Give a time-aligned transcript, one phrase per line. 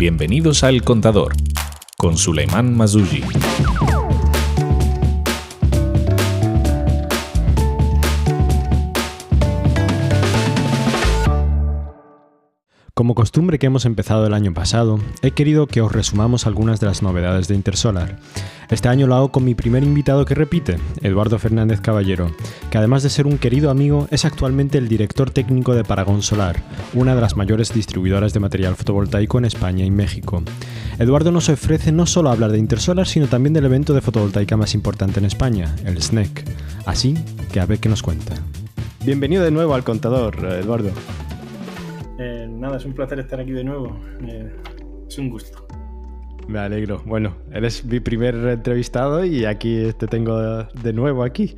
[0.00, 1.34] Bienvenidos a El Contador,
[1.98, 3.22] con Suleiman Mazuji.
[13.00, 16.86] Como costumbre que hemos empezado el año pasado, he querido que os resumamos algunas de
[16.86, 18.18] las novedades de Intersolar.
[18.68, 22.30] Este año lo hago con mi primer invitado que repite, Eduardo Fernández Caballero,
[22.70, 26.62] que además de ser un querido amigo, es actualmente el director técnico de Paragon Solar,
[26.92, 30.42] una de las mayores distribuidoras de material fotovoltaico en España y México.
[30.98, 34.74] Eduardo nos ofrece no solo hablar de Intersolar, sino también del evento de fotovoltaica más
[34.74, 36.44] importante en España, el SNEC.
[36.84, 37.14] Así
[37.50, 38.34] que a ver qué nos cuenta.
[39.06, 40.90] Bienvenido de nuevo al contador, Eduardo.
[42.60, 43.98] Nada, es un placer estar aquí de nuevo.
[44.28, 44.54] Eh,
[45.08, 45.66] es un gusto.
[46.46, 47.02] Me alegro.
[47.06, 51.56] Bueno, eres mi primer entrevistado y aquí te tengo de nuevo aquí.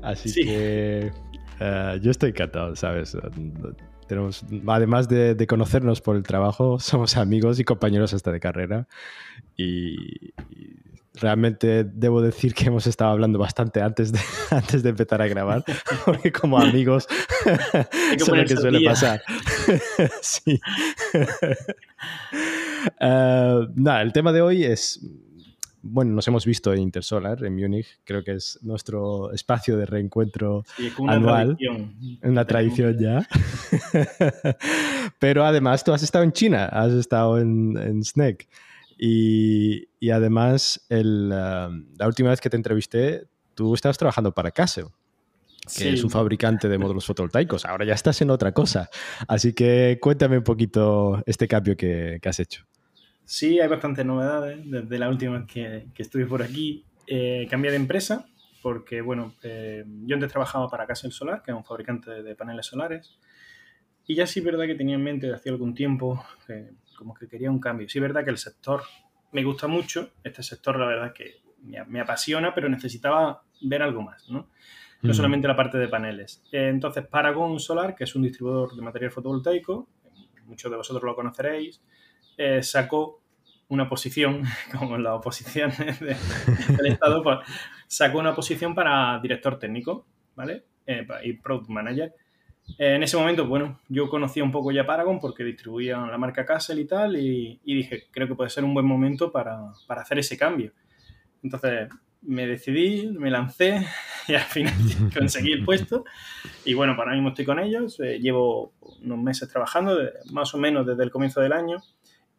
[0.00, 1.10] Así que
[1.58, 3.16] eh, yo estoy encantado, ¿sabes?
[4.06, 8.86] Tenemos, además de, de, conocernos por el trabajo, somos amigos y compañeros hasta de carrera.
[9.56, 10.84] Y, y
[11.14, 15.64] realmente debo decir que hemos estado hablando bastante antes de, antes de empezar a grabar,
[16.04, 17.06] porque como amigos
[18.12, 19.22] es lo que suele pasar.
[20.22, 20.60] sí.
[23.00, 25.00] Uh, nada, el tema de hoy es,
[25.82, 30.64] bueno, nos hemos visto en Intersolar, en Múnich, creo que es nuestro espacio de reencuentro
[30.76, 31.56] sí, una anual.
[31.56, 32.18] Tradición.
[32.22, 33.28] Una tradición ya.
[35.18, 38.48] Pero además tú has estado en China, has estado en, en SNEC.
[38.96, 44.50] Y, y además, el, uh, la última vez que te entrevisté, tú estabas trabajando para
[44.50, 44.86] Castle,
[45.64, 45.88] que sí.
[45.88, 47.64] es un fabricante de módulos fotovoltaicos.
[47.64, 48.88] Ahora ya estás en otra cosa.
[49.28, 52.66] Así que cuéntame un poquito este cambio que, que has hecho.
[53.24, 56.84] Sí, hay bastantes novedades desde la última vez que, que estuve por aquí.
[57.06, 58.26] Eh, cambié de empresa
[58.62, 62.34] porque, bueno, eh, yo antes trabajaba para Castle Solar, que es un fabricante de, de
[62.34, 63.18] paneles solares.
[64.06, 67.14] Y ya sí es verdad que tenía en mente de hacía algún tiempo que como
[67.14, 67.88] que quería un cambio.
[67.88, 68.82] Sí es verdad que el sector
[69.32, 74.02] me gusta mucho, este sector la verdad que me, me apasiona, pero necesitaba ver algo
[74.02, 74.48] más, ¿no?
[75.04, 75.14] No mm.
[75.14, 76.42] solamente la parte de paneles.
[76.50, 79.86] Eh, entonces, Paragon Solar, que es un distribuidor de material fotovoltaico,
[80.46, 81.82] muchos de vosotros lo conoceréis,
[82.38, 83.20] eh, sacó
[83.68, 84.42] una posición,
[84.78, 86.16] como en las oposiciones de,
[86.74, 87.38] del Estado, pues,
[87.86, 90.64] sacó una posición para director técnico, ¿vale?
[90.86, 92.14] Eh, y product manager.
[92.78, 96.80] En ese momento, bueno, yo conocía un poco ya Paragon porque distribuían la marca Castle
[96.80, 100.18] y tal, y, y dije, creo que puede ser un buen momento para, para, hacer
[100.18, 100.72] ese cambio.
[101.42, 101.90] Entonces
[102.26, 103.86] me decidí, me lancé
[104.28, 104.74] y al final
[105.16, 106.04] conseguí el puesto.
[106.64, 109.98] Y bueno, para mismo estoy con ellos, eh, llevo unos meses trabajando,
[110.32, 111.82] más o menos desde el comienzo del año,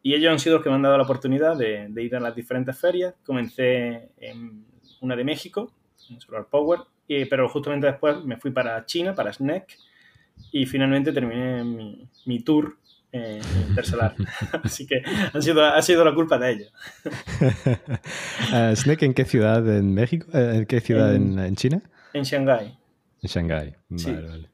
[0.02, 2.20] y ellos han sido los que me han dado la oportunidad de, de ir a
[2.20, 3.16] las diferentes ferias.
[3.26, 4.66] Comencé en
[5.02, 5.72] una de México,
[6.10, 9.78] en Solar Power, y, pero justamente después me fui para China, para SNEC,
[10.52, 12.78] y finalmente terminé mi, mi tour
[13.16, 13.40] eh,
[13.70, 14.14] intersolar.
[14.64, 15.02] Así que
[15.34, 16.74] ha sido, ha sido la culpa de ellos.
[18.52, 20.28] uh, ¿Snake en qué ciudad en México?
[20.34, 21.82] Eh, ¿En qué ciudad en, en, en China?
[22.14, 22.78] En Shanghái.
[23.22, 24.12] En Shanghái, vale, sí.
[24.12, 24.50] vale.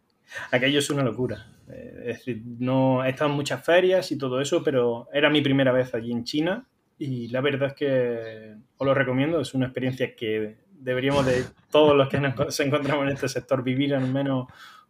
[0.52, 1.48] Aquello es una locura.
[1.70, 5.42] Eh, Es decir, no he estado en muchas ferias y todo eso, pero era mi
[5.42, 6.66] primera vez allí en China
[6.98, 9.42] y la verdad es que os lo recomiendo.
[9.42, 13.94] Es una experiencia que deberíamos de todos los que nos encontramos en este sector vivir
[13.96, 14.48] al menos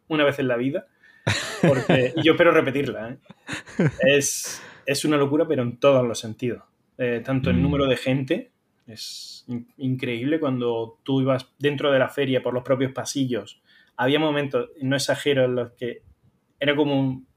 [0.08, 0.88] una vez en la vida.
[1.68, 3.10] Porque, yo espero repetirla.
[3.10, 3.18] ¿eh?
[4.00, 6.64] Es, es, una locura, pero en todos los sentidos.
[6.98, 8.52] Eh, tanto el número de gente
[8.88, 13.62] es in increíble cuando tú ibas dentro de la feria por los propios pasillos.
[13.98, 16.02] Había momentos, no exagero, en los que
[16.60, 17.28] era como un,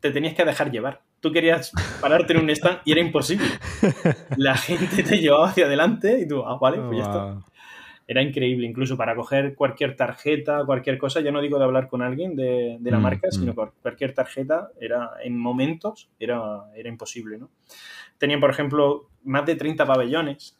[0.00, 1.02] te tenías que dejar llevar.
[1.20, 3.46] Tú querías pararte en un stand y era imposible.
[4.36, 7.51] La gente te llevaba hacia adelante y tú, ah, vale, pues ya está
[8.06, 12.02] era increíble, incluso para coger cualquier tarjeta, cualquier cosa, ya no digo de hablar con
[12.02, 13.70] alguien de, de la mm, marca, sino mm.
[13.80, 17.50] cualquier tarjeta, era en momentos era, era imposible, ¿no?
[18.18, 20.58] Tenían, por ejemplo, más de 30 pabellones.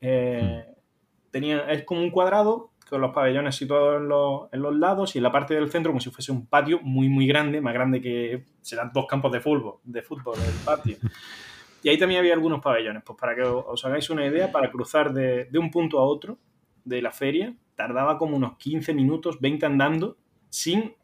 [0.00, 1.30] Eh, mm.
[1.30, 5.18] tenía, es como un cuadrado con los pabellones situados en los, en los, lados y
[5.18, 8.00] en la parte del centro como si fuese un patio muy, muy grande, más grande
[8.00, 10.96] que serán dos campos de fútbol, de fútbol, el patio.
[11.82, 15.12] Y ahí también había algunos pabellones, pues para que os hagáis una idea, para cruzar
[15.12, 16.38] de, de un punto a otro,
[16.84, 20.16] de la feria tardaba como unos 15 minutos, 20 andando,
[20.48, 20.94] sin,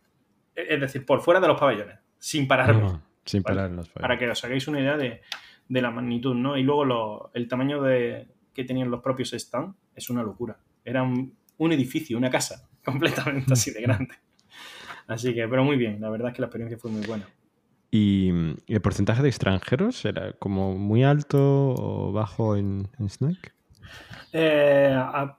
[0.54, 2.82] es decir, por fuera de los pabellones, sin pararme.
[2.82, 5.20] No, sin Para que os hagáis una idea de,
[5.68, 6.56] de la magnitud, ¿no?
[6.56, 10.58] Y luego lo, el tamaño de, que tenían los propios stands es una locura.
[10.84, 14.14] Era un, un edificio, una casa, completamente así de grande.
[15.06, 17.26] Así que, pero muy bien, la verdad es que la experiencia fue muy buena.
[17.90, 18.30] ¿Y
[18.68, 23.52] el porcentaje de extranjeros era como muy alto o bajo en, en Snack?
[24.32, 25.36] Eh, a,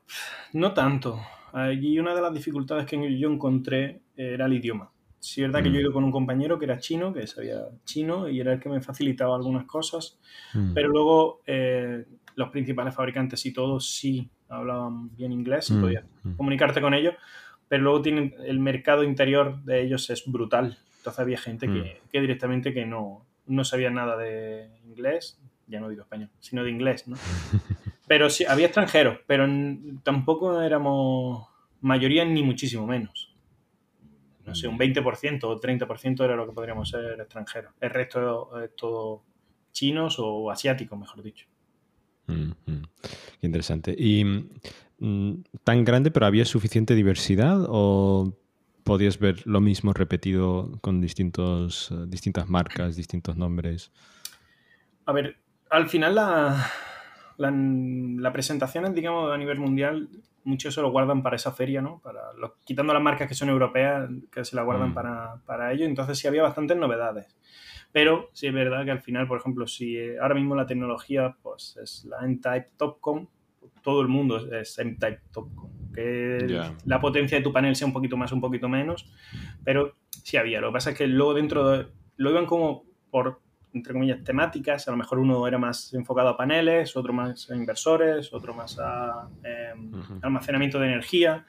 [0.53, 1.19] no tanto.
[1.53, 4.91] Allí una de las dificultades que yo encontré era el idioma.
[5.19, 7.59] Sí, es verdad que yo he ido con un compañero que era chino, que sabía
[7.85, 10.17] chino y era el que me facilitaba algunas cosas,
[10.53, 10.73] Mm.
[10.73, 12.05] pero luego eh,
[12.35, 16.31] los principales fabricantes y todos sí hablaban bien inglés y Mm, podías mm.
[16.37, 17.13] comunicarte con ellos,
[17.67, 20.77] pero luego tienen el mercado interior de ellos es brutal.
[20.97, 21.73] Entonces había gente Mm.
[21.73, 26.63] que, que directamente que no, no sabía nada de inglés, ya no digo español, sino
[26.63, 27.15] de inglés, ¿no?
[28.11, 29.47] Pero sí, había extranjeros, pero
[30.03, 31.47] tampoco éramos
[31.79, 33.33] mayoría ni muchísimo menos.
[34.45, 37.73] No sé, un 20% o 30% era lo que podríamos ser extranjeros.
[37.79, 39.23] El resto es todo
[39.71, 41.47] chinos o asiáticos, mejor dicho.
[42.27, 42.83] Mm, mm.
[43.39, 43.95] Qué interesante.
[43.97, 44.25] ¿Y
[44.99, 48.37] mm, tan grande, pero había suficiente diversidad o
[48.83, 53.93] podías ver lo mismo repetido con distintos, eh, distintas marcas, distintos nombres?
[55.05, 55.37] A ver,
[55.69, 56.69] al final la,
[57.37, 60.09] la, la presentación, digamos, a nivel mundial,
[60.43, 61.99] muchos se lo guardan para esa feria, ¿no?
[62.03, 64.93] Para los, quitando las marcas que son europeas, que se la guardan Mm.
[64.93, 65.85] para, para ello.
[65.85, 67.35] Entonces sí había bastantes novedades.
[67.91, 71.35] Pero sí es verdad que al final, por ejemplo, si eh, ahora mismo la tecnología
[71.41, 73.27] pues es la N-Type Topcom,
[73.83, 75.69] todo el mundo es, N-Type Topcom.
[75.93, 79.11] Que la potencia de tu panel sea un poquito más, un poquito menos,
[79.65, 80.61] pero sí había.
[80.61, 83.41] Lo que pasa es que luego dentro de, lo iban como por,
[83.73, 84.87] entre comillas, temáticas.
[84.87, 88.77] A lo mejor uno era más enfocado a paneles, otro más a inversores, otro más
[88.79, 90.19] a eh, Ujú.
[90.21, 91.45] almacenamiento de energía,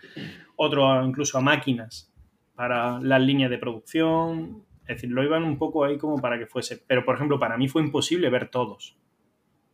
[0.56, 2.12] otro incluso a máquinas
[2.54, 4.64] para las líneas de producción.
[4.86, 6.82] Es decir, lo iban un poco ahí como para que fuese.
[6.86, 8.96] Pero, por ejemplo, para mí fue imposible ver todos.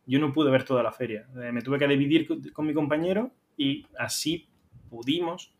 [0.05, 1.27] Yo no pude ver toda la feria.
[1.41, 4.47] Eh, me tuve que dividir con mi compañero y así
[4.89, 5.53] pudimos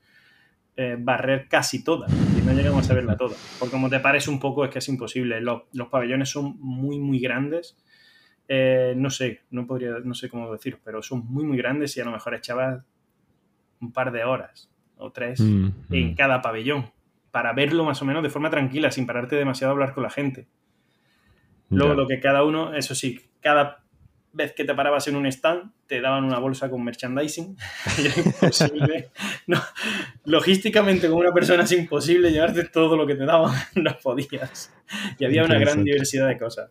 [0.81, 2.07] eh, barrer casi toda.
[2.07, 3.35] Y no llegamos a verla toda.
[3.59, 5.41] Porque como te pares un poco es que es imposible.
[5.41, 7.77] Los, los pabellones son muy, muy grandes.
[8.47, 11.99] Eh, no sé, no podría, no sé cómo decir, pero son muy, muy grandes y
[11.99, 12.85] a lo mejor echabas
[13.81, 16.15] un par de horas o tres Mm, en mm.
[16.15, 16.85] cada pabellón
[17.31, 20.09] para verlo más o menos de forma tranquila, sin pararte demasiado a hablar con la
[20.09, 20.47] gente.
[21.69, 23.83] Luego lo que cada uno, eso sí, cada
[24.31, 27.57] vez que te parabas en un stand, te daban una bolsa con merchandising.
[27.99, 29.09] Era imposible.
[29.47, 29.61] No,
[30.25, 34.73] logísticamente, como una persona es imposible llevarte todo lo que te daban, no podías.
[35.17, 36.69] Y había una gran diversidad de cosas.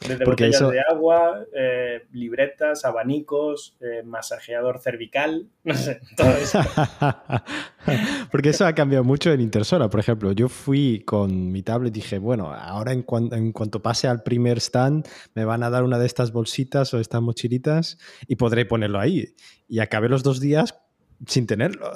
[0.00, 6.30] Desde Porque botellas eso- de agua, eh, libretas, abanicos, eh, masajeador cervical, no sé, todo
[6.36, 6.60] eso.
[8.30, 9.88] Porque eso ha cambiado mucho en Intersola.
[9.88, 13.80] Por ejemplo, yo fui con mi tablet y dije, bueno, ahora en, cuan- en cuanto
[13.82, 17.98] pase al primer stand, me van a dar una de estas bolsitas o estas mochilitas
[18.26, 19.34] y podré ponerlo ahí.
[19.68, 20.78] Y acabé los dos días
[21.26, 21.90] sin tenerlo.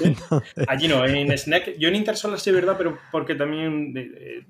[0.68, 1.76] Allí no, en Snack.
[1.78, 4.46] Yo en Intersolar sí verdad, pero porque también eh, eh,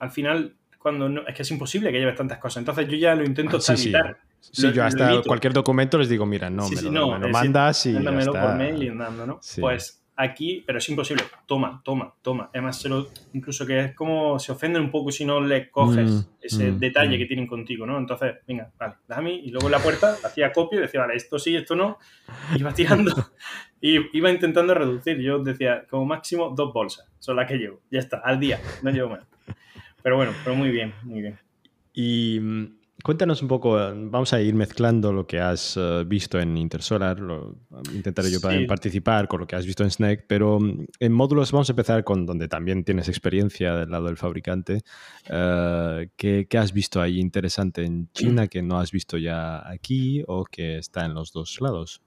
[0.00, 2.58] al final, cuando no, es que es imposible que lleves tantas cosas.
[2.58, 3.90] Entonces yo ya lo intento Sí, sí.
[3.92, 4.18] tramitar.
[4.40, 7.26] Sí, Lo- yo hasta cualquier documento les digo, mira, no, Sí, me lo, no, me
[7.26, 9.38] lo mandas y Mándamelo por mail y andando, ¿no?
[9.42, 9.60] Sí.
[9.60, 11.24] Pues aquí, pero es imposible.
[11.46, 12.48] Toma, toma, toma.
[12.52, 16.10] Además, se lo- incluso que es como se ofenden un poco si no le coges
[16.10, 17.18] Mm, ese mm, detalle mm.
[17.18, 17.98] que tienen contigo, ¿no?
[17.98, 19.32] Entonces, venga, vale, dame.
[19.34, 21.98] Y luego en la puerta hacía copia y decía, vale, esto sí, esto no.
[22.56, 23.12] Iba tirando
[23.80, 25.18] y iba intentando reducir.
[25.20, 27.80] Yo decía, como máximo dos bolsas son las que llevo.
[27.90, 29.20] Ya está, al día, no llevo más.
[30.02, 31.38] Pero bueno, pero muy bien, muy bien.
[31.92, 36.56] Y mm, cuéntanos un poco, vamos a ir mezclando lo que has eh, visto en
[36.56, 37.56] Intersolar, lo-
[37.92, 38.42] intentaré yo Sí.
[38.42, 41.72] también participar con lo que has visto en Snake, pero mm, en módulos vamos a
[41.72, 44.82] empezar con donde también tienes experiencia del lado del fabricante.
[45.28, 50.22] Eh, ¿qué, qué has visto ahí interesante en China que no has visto ya aquí
[50.28, 52.00] o que está en los dos lados?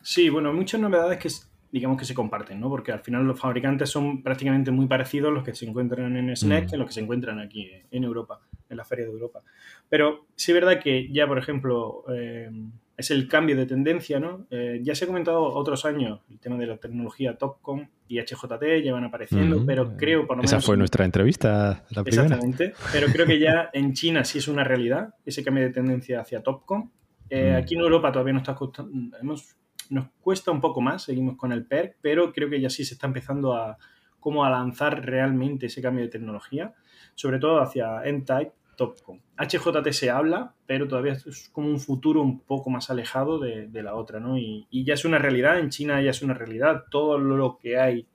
[0.00, 1.28] Sí, bueno, muchas novedades que
[1.70, 2.68] digamos que se comparten, ¿no?
[2.70, 6.64] Porque al final los fabricantes son prácticamente muy parecidos los que se encuentran en SNEC
[6.66, 6.70] Mm.
[6.70, 9.42] que los que se encuentran aquí en Europa, en la Feria de Europa.
[9.88, 12.50] Pero sí es verdad que ya, por ejemplo, eh,
[12.96, 14.46] es el cambio de tendencia, ¿no?
[14.50, 18.82] Eh, ya se ha comentado otros años el tema de la tecnología Topcom y HJT
[18.82, 20.52] llevan apareciendo, Mm, pero creo por lo menos...
[20.52, 22.24] Esa fue nuestra entrevista, la primera.
[22.24, 26.20] Exactamente, pero creo que ya en China sí es una realidad ese cambio de tendencia
[26.20, 26.90] hacia Topcom.
[27.30, 27.62] Eh, Mm.
[27.62, 29.54] Aquí en Europa todavía nos, está costando, hemos,
[29.90, 32.94] nos cuesta un poco más, seguimos con el PERC, pero creo que ya sí se
[32.94, 33.78] está empezando a,
[34.20, 36.74] como a lanzar realmente ese cambio de tecnología,
[37.14, 39.20] sobre todo hacia N-Type Topcom.
[39.36, 43.82] HJT se habla, pero todavía es como un futuro un poco más alejado de, de
[43.82, 44.38] la otra, ¿no?
[44.38, 47.78] Y, y ya es una realidad, en China ya es una realidad, todo lo que
[47.78, 48.06] hay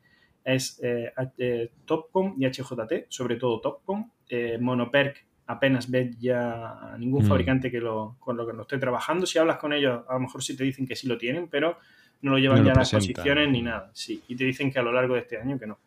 [0.43, 4.09] es eh, eh, Topcom y HJT, sobre todo Topcom.
[4.29, 7.27] Eh, Monoperc apenas ves ya a ningún Mm.
[7.27, 9.25] fabricante que lo, con lo que lo esté trabajando.
[9.25, 11.77] Si hablas con ellos, a lo mejor sí te dicen que sí lo tienen, pero
[12.21, 13.91] no lo llevan No lo ya a las posiciones ni nada.
[13.93, 15.79] Sí, y te dicen que a lo largo de este año que no.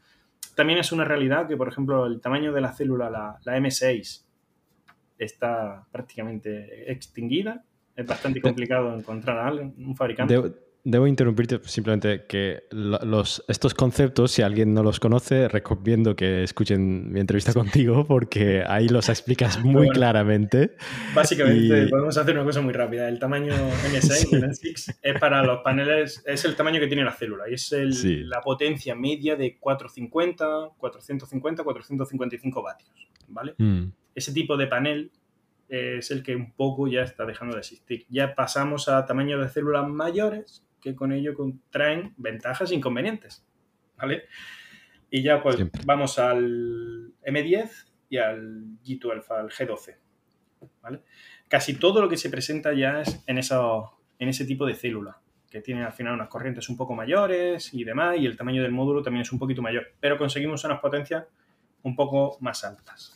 [0.54, 4.24] También es una realidad que, por ejemplo, el tamaño de la célula, la, la M6,
[5.18, 7.62] está prácticamente extinguida.
[7.94, 10.34] Es bastante complicado encontrar a alguien, un fabrante.
[10.34, 10.50] Debo,
[10.86, 17.12] debo interrumpirte simplemente que los, estos conceptos, si alguien no los conoce, recomiendo que escuchen
[17.12, 20.76] mi entrevista contigo porque ahí los explicas muy claramente.
[21.12, 23.08] Básicamente, podemos hacer una cosa muy rápida.
[23.08, 23.52] El tamaño
[23.92, 24.14] NSA,
[25.02, 28.94] es para los paneles, es el tamaño que tiene la célula y es la potencia
[28.94, 33.08] media de 450, 450, 455 vatios.
[33.26, 33.56] ¿vale?
[33.58, 33.86] Mm.
[34.14, 35.10] Ese tipo de panel
[35.68, 38.06] es el que un poco ya está dejando de existir.
[38.08, 41.34] Ya pasamos a tamaños de células mayores que con ello
[41.70, 43.44] traen ventajas e inconvenientes.
[43.96, 44.28] ¿Vale?
[45.10, 47.70] Y ya pues vamos al M10
[48.08, 49.96] y al G12, al G12.
[50.82, 51.02] ¿Vale?
[51.48, 53.40] Casi todo lo que se presenta ya es en,
[54.18, 57.82] en ese tipo de célula, que tiene al final unas corrientes un poco mayores y
[57.82, 61.24] demás, y el tamaño del módulo también es un poquito mayor, pero conseguimos unas potencias
[61.82, 63.12] un poco más altas.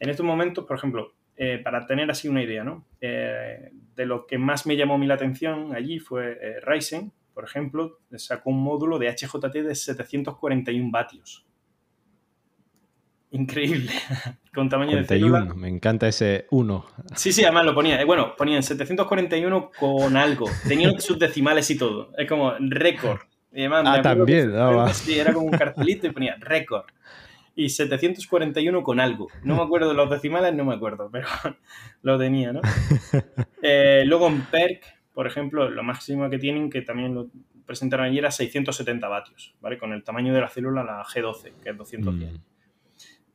[0.00, 2.84] En estos momentos, por ejemplo, eh, para tener así una idea, ¿no?
[3.00, 7.44] Eh, de lo que más me llamó mí la atención allí fue eh, Ryzen, por
[7.44, 11.46] ejemplo, sacó un módulo de HJT de 741 vatios.
[13.30, 13.92] Increíble.
[14.52, 15.44] Con tamaño de célula.
[15.54, 16.86] Me encanta ese 1.
[17.14, 18.04] Sí, sí, además lo ponía.
[18.04, 20.46] Bueno, ponían 741 con algo.
[20.66, 22.10] Tenían sus decimales y todo.
[22.18, 23.20] Es como récord.
[23.70, 24.52] ah, también.
[24.56, 26.86] Ah, sí, era como un cartelito y ponía récord
[27.58, 29.26] y 741 con algo.
[29.42, 31.26] No me acuerdo de los decimales, no me acuerdo, pero
[32.02, 32.60] lo tenía, ¿no?
[33.60, 37.28] Eh, luego en PERC, por ejemplo, lo máximo que tienen, que también lo
[37.66, 39.76] presentaron ayer, era 670 vatios, ¿vale?
[39.76, 42.32] Con el tamaño de la célula, la G12, que es 210.
[42.32, 42.36] Mm.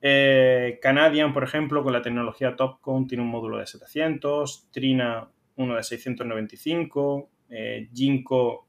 [0.01, 5.27] Eh, Canadian, por ejemplo, con la tecnología Topcon, tiene un módulo de 700, Trina
[5.57, 8.65] uno de 695, eh, Ginkgo,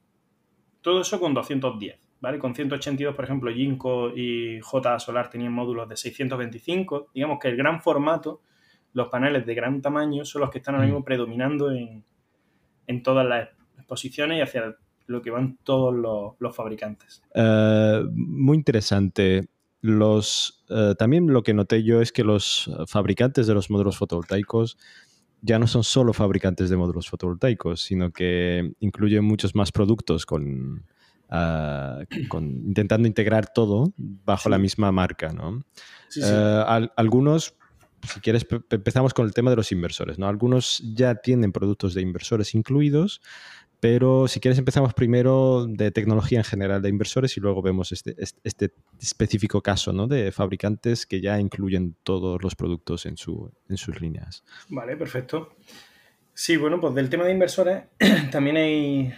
[0.83, 2.04] todo eso con 210.
[2.41, 7.11] Con 182, por ejemplo, Ginkgo y J Solar tenían módulos de 625.
[7.15, 8.41] Digamos que el gran formato,
[8.95, 11.05] los paneles de gran tamaño, son los que están ahora mismo mm.
[11.05, 12.03] predominando en,
[13.03, 14.77] todas las exposiciones y hacia
[15.07, 15.95] lo que van todos
[16.39, 17.23] los, fabricantes.
[17.35, 19.49] Eh, muy interesante.
[19.83, 24.79] Los, eh, también lo que noté yo es que los fabricantes de los módulos fotovoltaicos
[25.43, 30.87] ya no son solo fabricantes de módulos fotovoltaicos, sino que incluyen muchos más productos con,
[31.31, 35.65] Ah, intentando integrar todo bajo la misma marca, ¿no?
[36.17, 37.55] Eh, algunos,
[38.03, 40.29] si quieres, empezamos con el tema de los inversores, ¿no?
[40.29, 43.21] Algunos ya tienen productos de inversores incluidos,
[43.85, 48.17] pero si quieres empezamos primero de tecnología en general de inversores y luego vemos este,
[48.19, 50.07] este específico caso ¿no?
[50.07, 54.43] de fabricantes que ya incluyen todos los productos en, su, en sus líneas.
[54.71, 55.57] Vale, perfecto.
[56.37, 57.85] Sí, bueno, pues del tema de inversores
[58.33, 59.13] también hay,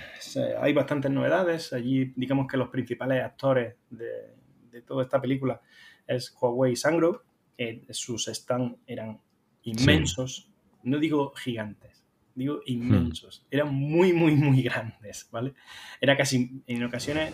[0.61, 1.73] hay bastantes novedades.
[1.73, 5.61] Allí, digamos que los principales actores de, toda esta película
[6.06, 7.25] es Huawei y Sangro,
[7.56, 9.18] que sus stands eran
[9.62, 12.04] inmensos, no digo gigantes,
[12.35, 13.46] digo inmensos, hmm.
[13.50, 15.54] eran muy, muy, muy grandes, ¿vale?
[15.99, 17.32] Era casi, en ocasiones,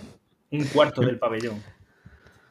[0.53, 1.61] un cuarto del pabellón.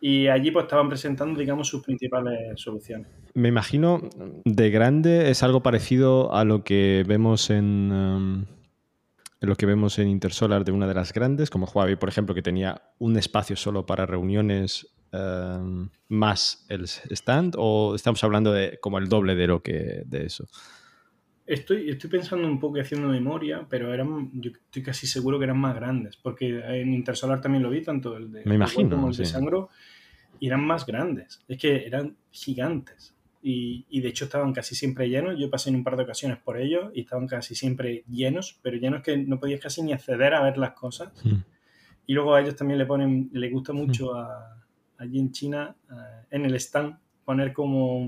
[0.02, 3.08] Y allí pues estaban presentando, digamos, sus principales soluciones.
[3.34, 4.02] Me imagino
[4.46, 8.46] de grande es algo parecido a lo que vemos en, um,
[9.40, 12.42] lo que vemos en Intersolar de una de las grandes, como Huawei, por ejemplo, que
[12.42, 18.98] tenía un espacio solo para reuniones um, más el stand, o estamos hablando de como
[18.98, 20.48] el doble de lo que de eso.
[21.46, 25.46] Estoy, estoy pensando un poco y haciendo memoria, pero eran, yo estoy casi seguro que
[25.46, 29.10] eran más grandes, porque en Intersolar también lo vi, tanto el de, Me imagino, como
[29.10, 29.70] el de Sangro
[30.42, 31.40] y eran más grandes.
[31.48, 33.16] Es que eran gigantes.
[33.44, 35.40] Y, de hecho estaban casi siempre llenos.
[35.40, 38.78] Yo pasé en un par de ocasiones por ellos y estaban casi siempre llenos, pero
[38.78, 41.12] llenos que no podías casi ni acceder a ver las cosas.
[41.24, 41.42] Hmm.
[42.06, 44.62] Y luego a ellos también le ponen, le gusta mucho a,
[44.98, 48.08] allí en China, eh, en el stand, poner como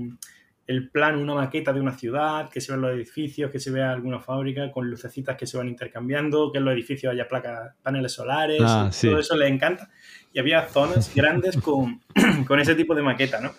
[0.66, 3.92] el plan, una maqueta de una ciudad, que se vean los edificios, que se vea
[3.92, 8.12] alguna fábrica con lucecitas que se van intercambiando, que en los edificios haya placas, paneles
[8.12, 9.90] solares, ah, todo eso les encanta.
[10.32, 12.00] Y había zonas grandes con,
[12.46, 13.52] con, ese tipo de maqueta, ¿no?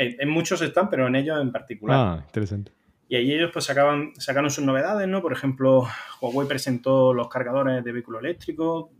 [0.00, 1.96] En, muchos están, pero en ellos en particular.
[1.98, 2.70] Ah, interesante.
[3.08, 5.20] Y ahí ellos pues sacaban, sacaron sus novedades, ¿no?
[5.20, 5.88] Por ejemplo,
[6.20, 8.92] Huawei presentó los cargadores de vehículo eléctrico,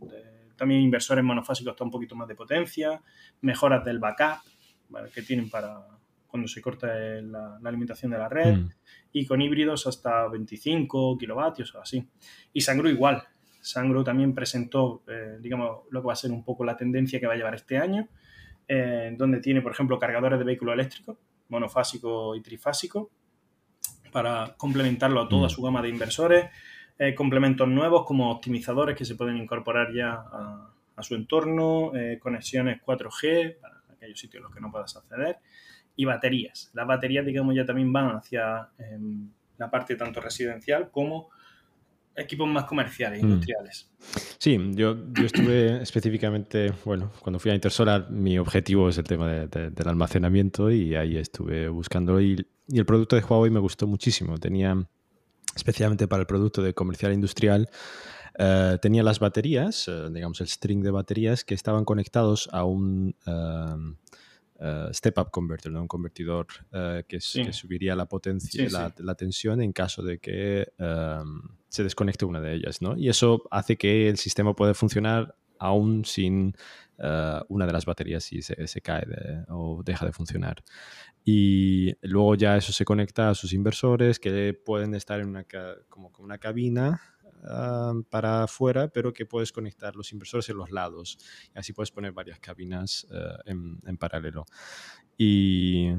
[0.57, 3.01] también inversores monofásicos está un poquito más de potencia,
[3.41, 4.39] mejoras del backup,
[5.13, 5.87] que tienen para,
[6.27, 6.87] cuando se corta
[7.21, 8.69] la, alimentación de la red, mm.
[9.13, 12.05] y con híbridos hasta 25 kilovatios o así.
[12.51, 13.23] Y Sangro igual.
[13.61, 17.27] Sangro también presentó, eh, digamos, lo que va a ser un poco la tendencia que
[17.27, 18.09] va a llevar este año,
[18.69, 21.17] eh, donde tiene, por ejemplo, cargadores de vehículo eléctrico,
[21.49, 23.11] monofásico y trifásico,
[24.13, 25.49] para complementarlo a toda mm.
[25.49, 26.45] su gama de inversores,
[26.97, 32.81] eh, complementos nuevos como optimizadores que se pueden incorporar ya a, a su entorno, conexiones
[32.81, 35.39] 4G para aquellos sitios en los que no puedas acceder,
[35.99, 36.71] y baterías.
[36.73, 41.29] Las baterías, digamos, ya también van hacia em, la parte tanto residencial como
[42.19, 43.25] equipos más comerciales, mm.
[43.25, 43.89] industriales.
[44.37, 49.27] Sí, yo, yo estuve específicamente, bueno, cuando fui a Intersolar, mi objetivo es el tema
[49.27, 54.37] del almacenamiento y ahí estuve buscando y, y, el producto de Huawei me gustó muchísimo.
[54.37, 54.75] Tenía,
[55.55, 57.69] especialmente para el producto de comercial industrial,
[58.41, 63.15] eh, tenía las baterías, eh, digamos el string de baterías que estaban conectados a un...
[63.25, 63.97] Em,
[64.59, 66.47] eh, step-up converter, un convertidor
[67.07, 72.55] que, subiría la potencia, la, tensión en caso de que em, se desconecte una de
[72.55, 72.97] ellas, ¿no?
[72.97, 76.55] Y eso hace que el sistema pueda funcionar aún sin
[77.47, 79.05] una de las baterías si se, cae
[79.47, 80.61] o deja de funcionar.
[81.23, 85.45] Y luego ya eso se conecta a sus inversores que pueden estar en una,
[85.87, 87.01] como una cabina
[87.43, 91.17] Ah, para afuera, pero que puedes conectar los inversores en los lados.
[91.55, 93.51] Y así puedes poner varias cabinas eh,
[93.85, 94.45] en, paralelo.
[95.17, 95.89] Y,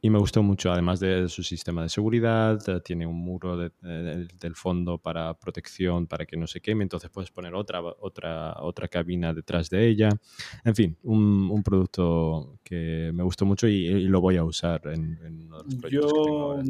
[0.00, 4.54] y, me gustó mucho, además de su sistema de seguridad, eh, tiene un muro del
[4.54, 9.34] fondo para protección, para que no se queme, entonces puedes poner otra, otra, otra cabina
[9.34, 10.08] detrás de ella.
[10.64, 15.18] En fin, un, un producto que me gustó mucho y, lo voy a usar en,
[15.44, 16.64] uno de los proyectos yo, que tengo ahora.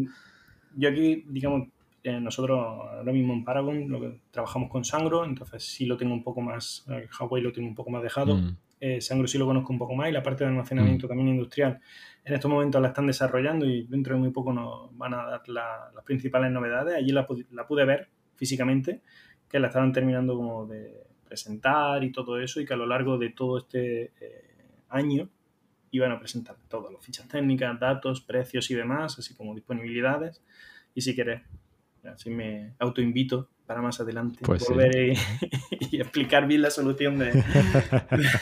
[0.78, 1.68] Yo aquí, digamos,
[2.12, 6.22] nosotros ahora mismo en Paragon lo que, trabajamos con Sangro, entonces sí lo tengo un
[6.22, 8.36] poco más, eh, Huawei lo tengo un poco más dejado.
[8.36, 8.56] Mm.
[8.78, 11.08] Eh, Sangro sí lo conozco un poco más y la parte de almacenamiento mm.
[11.08, 11.80] también industrial.
[12.24, 15.48] En estos momentos la están desarrollando y dentro de muy poco nos van a dar
[15.48, 16.96] las principales novedades.
[16.96, 19.02] Allí la, la, pude ver físicamente,
[19.48, 23.18] que la estaban terminando como de presentar y todo eso y que a lo largo
[23.18, 24.44] de todo este eh,
[24.90, 25.28] año
[25.90, 30.42] iban a presentar todas las fichas técnicas, datos, precios y demás, así como disponibilidades.
[30.94, 31.42] Y si quieres
[32.08, 35.14] Así me autoinvito para más adelante pues volver
[35.90, 37.32] y, explicar bien la solución de,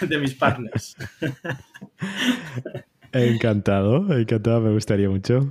[0.09, 0.97] de, mis partners.
[3.13, 5.47] Encantado, encantado, me gustaría mucho.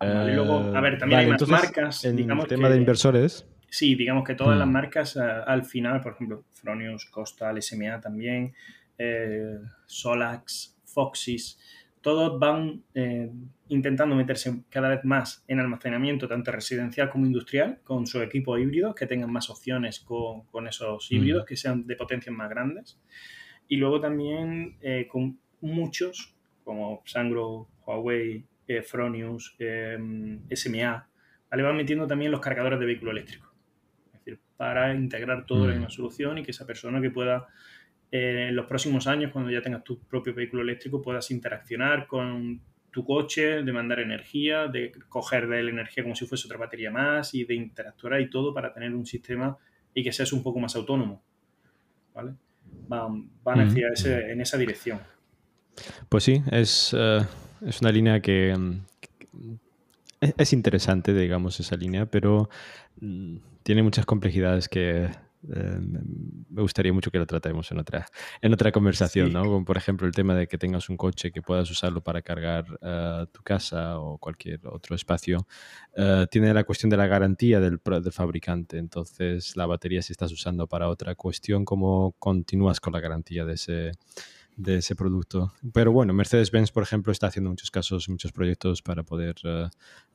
[0.00, 2.04] y luego, a ver, también hay más marcas.
[2.04, 3.46] En el tema de inversores.
[3.70, 4.72] Sí, digamos que todas las mm.
[4.72, 8.54] marcas eh, al final, por ejemplo, Fronius, Costal, SMA también,
[8.96, 11.58] eh, Solax, Foxys,
[12.00, 13.30] todos van eh,
[13.68, 18.94] intentando meterse cada vez más en almacenamiento, tanto residencial como industrial, con su equipo híbrido,
[18.94, 21.46] que tengan más opciones con, esos híbridos, mm.
[21.46, 23.00] que sean de potencias más grandes.
[23.68, 26.34] Y luego también eh, con muchos,
[26.64, 31.08] como Sangro, Huawei, eh, Fronius, SMA,
[31.52, 33.52] le van metiendo también los cargadores de vehículo eléctrico.
[34.06, 35.80] Es decir, para integrar todo en mm.
[35.80, 37.48] una solución y que esa persona que pueda
[38.10, 43.04] en los próximos años, cuando ya tengas tu propio vehículo eléctrico, puedas interaccionar con tu
[43.04, 47.34] coche, de mandar energía, de coger de él energía como si fuese otra batería más
[47.34, 49.56] y de interactuar y todo para tener un sistema
[49.94, 51.22] y que seas un poco más autónomo.
[52.14, 52.32] ¿Vale?
[52.88, 55.00] Van, van hacia ese, en esa dirección.
[56.08, 57.20] Pues sí, es, eh,
[57.66, 58.56] es una línea que,
[60.20, 62.48] es interesante, digamos, esa línea, pero
[63.00, 65.08] mm, tiene muchas complejidades que
[65.54, 65.80] eh,
[66.50, 68.06] me gustaría mucho que lo tratemos en otra,
[68.40, 69.42] en otra conversación, ¿no?
[69.44, 72.66] Como por ejemplo el tema de que tengas un coche que puedas usarlo para cargar
[72.82, 75.46] eh, tu casa o cualquier otro espacio.
[75.96, 78.78] Eh, tiene la cuestión de la garantía del, del, fabricante.
[78.78, 83.54] Entonces, la batería si estás usando para otra cuestión, ¿cómo continúas con la garantía de
[83.54, 83.92] ese,
[84.56, 85.52] de ese producto.
[85.72, 89.36] Pero bueno, Mercedes-Benz, por ejemplo, está haciendo muchos casos, muchos proyectos para poder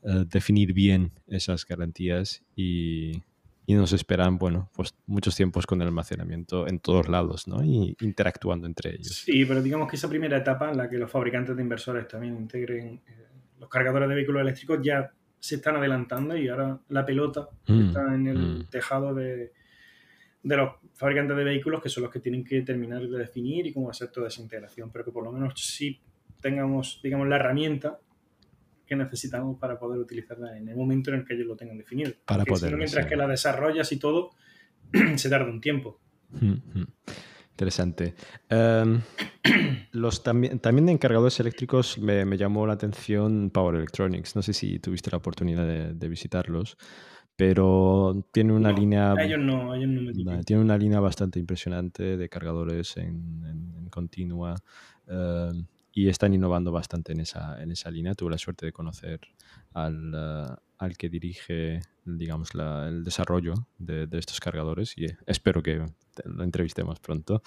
[0.01, 3.23] definir bien esas garantías y,
[3.65, 7.63] y nos esperan, bueno, pues muchos tiempos con el almacenamiento en todos lados, ¿no?
[7.63, 9.23] Y interactuando entre ellos.
[9.23, 12.35] Sí, pero digamos que esa primera etapa en la que los fabricantes de inversores también
[12.35, 13.27] integren eh,
[13.59, 18.13] los cargadores de vehículos eléctricos ya se están adelantando y ahora la pelota mm, está
[18.13, 18.69] en el mm.
[18.69, 19.53] tejado de,
[20.43, 23.73] de los fabricantes de vehículos que son los que tienen que terminar de definir y
[23.73, 26.01] cómo hacer toda esa integración, pero que por lo menos sí
[26.41, 27.99] tengamos, digamos, la herramienta
[28.85, 32.11] que necesitamos para poder utilizarla en el momento en el que ellos lo tengan definido.
[32.25, 32.75] Para poder.
[32.75, 34.31] mientras que la desarrollas y todo,
[35.15, 35.99] se tarda un tiempo.
[37.51, 38.15] Interesante.
[38.49, 39.01] Em,
[39.91, 44.35] los también, también de encargadores eléctricos me, llamó la atención Power Electronics.
[44.35, 46.77] No sé si tuviste la oportunidad de, visitarlos,
[47.35, 49.13] pero tiene una línea.
[49.19, 53.43] Ellos no, ellos no Tiene una línea bastante impresionante de cargadores en,
[53.77, 54.55] en, continua.
[55.07, 58.15] Em, y están innovando bastante en esa, en esa línea.
[58.15, 59.19] Tuve la suerte de conocer
[59.73, 65.61] al, eh, al que dirige, digamos, la, el desarrollo de, de, estos cargadores y espero
[65.61, 65.85] que
[66.25, 67.43] lo entrevistemos pronto.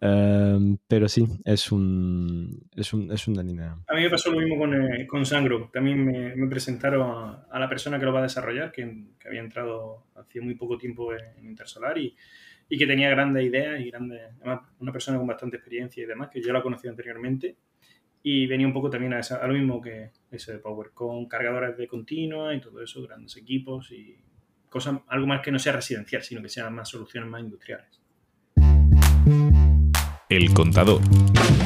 [0.00, 3.76] Em, pero sí, es, un, es, un, es, una línea.
[3.86, 5.70] A mí me pasó lo mismo con, eh, con Sangro.
[5.70, 9.40] También me, me presentaron a, la persona que lo va a desarrollar, que, que había
[9.40, 12.16] entrado hace muy poco tiempo en, Intersolar y,
[12.72, 16.30] y que tenía grandes ideas y grandes, además, una persona con bastante experiencia y demás,
[16.32, 17.58] que yo la conocía anteriormente
[18.22, 21.76] y venía un poco también a, a, lo mismo que ese de Power, con cargadores
[21.76, 24.16] de continua y todo eso, grandes equipos y
[24.70, 28.00] cosa, algo más que no sea residencial, sino que sean más soluciones más industriales.
[30.30, 31.02] El Contador,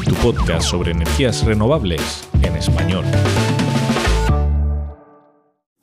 [0.05, 3.05] tu podcast sobre energías renovables en español.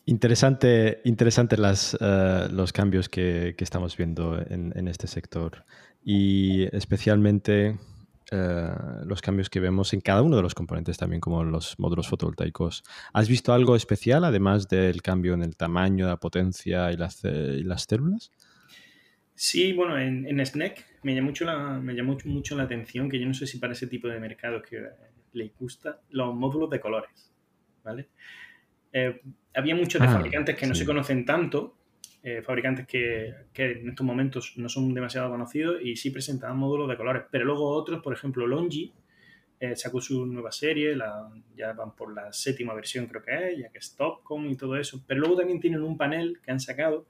[0.05, 5.63] Interesante, interesante eh, los cambios que, estamos viendo en, este sector
[6.03, 7.77] y especialmente
[8.29, 8.69] eh,
[9.05, 12.83] los cambios que vemos en cada uno de los componentes también como los módulos fotovoltaicos.
[13.13, 17.21] ¿Has visto algo especial además del cambio en el tamaño, la potencia y las,
[17.87, 18.29] células?
[19.35, 23.21] Sí, bueno, en, en SNEC me llamó, mucho la, me llamó mucho la atención que
[23.21, 24.85] yo no sé si para ese tipo de mercado que
[25.31, 27.31] le gusta los módulos de colores,
[27.85, 28.09] ¿vale?
[28.93, 29.21] Eh,
[29.55, 30.81] había muchos de Ah, fabricantes que no sí.
[30.81, 31.75] se conocen tanto,
[32.23, 36.87] eh, fabricantes que, que en estos momentos no son demasiado conocidos y sí presentaban módulos
[36.89, 38.93] de colores, pero luego otros, por ejemplo, Longi
[39.59, 43.59] eh, sacó su nueva serie, la- ya van por la séptima versión creo que es,
[43.59, 46.59] ya que es Topcom y todo eso, pero luego también tienen un panel que han
[46.59, 47.07] sacado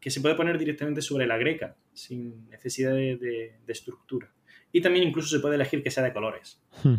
[0.00, 4.30] que se puede poner directamente sobre la greca, sin necesidad de, de- de estructura.
[4.72, 6.60] Y también incluso se puede elegir que sea de colores.
[6.82, 6.96] Hmm.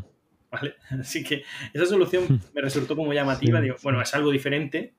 [0.56, 0.76] ¿Vale?
[1.02, 3.60] Así que esa solución me resultó como llamativa.
[3.60, 4.94] Sí, Digo, bueno, es algo diferente,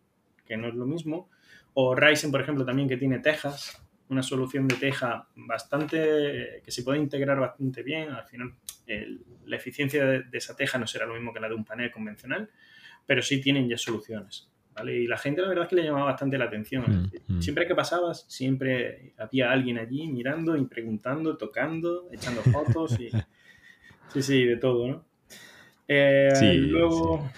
[0.46, 1.28] que no es lo mismo.
[1.74, 6.82] O Ryzen, por ejemplo, también que tiene tejas, una solución de teja bastante, que se
[6.82, 8.10] puede integrar bastante bien.
[8.10, 8.54] Al final,
[8.86, 11.64] el- la eficiencia de, de esa teja no será lo mismo que la de un
[11.64, 12.48] panel convencional,
[13.04, 14.48] pero sí tienen ya soluciones.
[14.74, 14.94] ¿vale?
[14.96, 16.82] Y la gente la verdad es que le llamaba bastante la atención.
[16.84, 17.40] Es Mm, decir, mm.
[17.42, 23.08] Siempre que pasabas, siempre había alguien allí mirando y preguntando, tocando, echando fotos y...
[24.12, 25.04] Sí, sí, de todo, ¿no?
[25.88, 27.30] Eh, Sí, luego,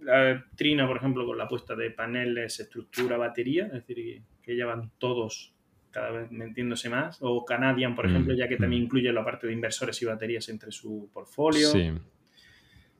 [0.00, 4.56] la Trina, por ejemplo, con la puesta de paneles, estructura, batería, es decir, que, que
[4.56, 5.52] ya van todos
[5.90, 7.18] cada vez metiéndose más.
[7.20, 8.84] O Canadian, por Mm, ejemplo, ya que también mm.
[8.84, 11.68] incluye la parte de inversores y baterías entre su portfolio.
[11.70, 11.90] Sí.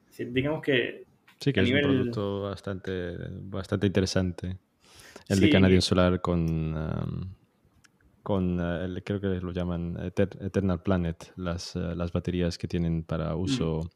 [0.06, 1.04] Decir, digamos que
[1.38, 4.56] Sí, que es nivel- un producto bastante, bastante interesante.
[5.28, 5.44] El Sí.
[5.44, 7.34] de Canadian Solar con, um,
[8.26, 12.66] con uh, el- creo que lo llaman Eter- Eternal Planet, las, uh, las baterías que
[12.66, 13.88] tienen para uso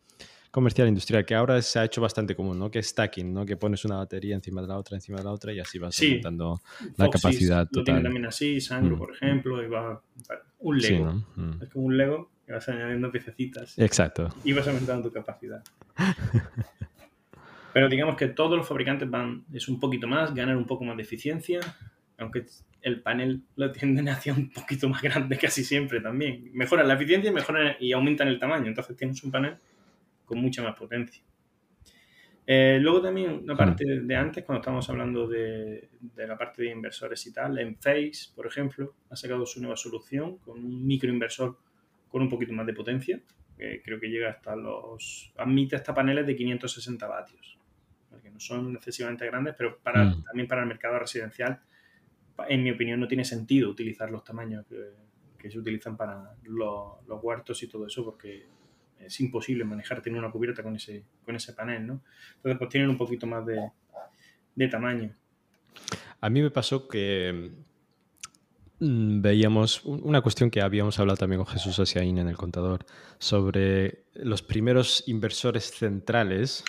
[0.52, 2.70] comercial e industrial, que ahora se ha hecho bastante común, ¿no?
[2.70, 3.44] Que es stacking, ¿no?
[3.44, 5.96] Que pones una batería encima de la otra, encima de la otra y así vas
[5.96, 6.06] Sí.
[6.06, 6.60] aumentando
[6.96, 8.04] la capacidad lo total.
[8.04, 8.98] también así, Sangro, Mm.
[9.00, 10.00] por ejemplo, y va
[10.60, 11.04] un Sí, Lego.
[11.06, 11.24] ¿no?
[11.34, 11.62] Mm.
[11.64, 14.28] Es como un Lego que vas añadiendo piececitas Exacto.
[14.44, 15.64] y vas aumentando tu capacidad.
[17.72, 20.96] Pero digamos que todos los fabricantes van, es un poquito más, ganan un poco más
[20.96, 21.60] de eficiencia,
[22.20, 22.46] aunque
[22.82, 26.50] el panel lo tienden hacia un poquito más grande casi siempre también.
[26.52, 29.56] Mejoran la eficiencia y, mejoran, y aumentan el tamaño, entonces tienes un panel
[30.24, 31.22] con mucha más potencia.
[32.46, 36.70] Eh, luego también una parte de antes, cuando estábamos hablando de, de la parte de
[36.70, 41.58] inversores y tal, en Face, por ejemplo, ha sacado su nueva solución con un microinversor
[42.08, 43.20] con un poquito más de potencia,
[43.56, 45.32] que creo que llega hasta los...
[45.36, 47.58] admite hasta paneles de 560 vatios,
[48.20, 50.24] que no son excesivamente grandes, pero para, Mm.
[50.24, 51.60] también para el mercado residencial,
[52.48, 54.64] en mi opinión, no tiene sentido utilizar los tamaños
[55.38, 58.46] que, se utilizan para los, huertos y todo eso, porque
[58.98, 62.02] es imposible manejar, tener una cubierta con ese, con ese panel, ¿no?
[62.36, 63.70] Entonces, pues tienen un poquito más de,
[64.54, 65.14] de tamaño.
[66.20, 67.52] A mí me pasó que
[68.80, 72.84] mm, veíamos un- una cuestión que habíamos hablado también con Jesús Asiaín en el contador
[73.18, 76.64] sobre los primeros inversores centrales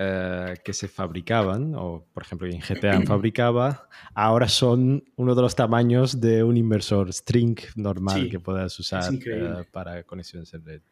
[0.00, 5.56] eh, que se fabricaban, o por ejemplo en GTA fabricaba, ahora son uno de los
[5.56, 10.82] tamaños de un inversor string normal Sí, que puedas usar eh, para conexiones en red.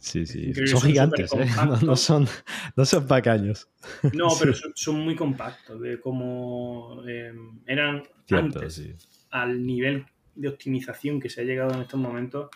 [0.00, 0.52] Sí, sí.
[0.54, 1.46] Son son gigantes, ¿eh?
[1.86, 2.26] no, son,
[2.74, 3.68] no son pequeños.
[4.12, 7.32] No, pero son, son muy compactos, de como eh,
[7.66, 8.92] eran Cierto, antes, sí.
[9.30, 12.48] al nivel de optimización que se ha llegado en estos momentos,